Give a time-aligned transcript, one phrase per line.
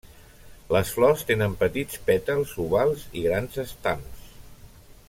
[0.75, 4.27] Les flors tenen petits pètals ovals i grans estams.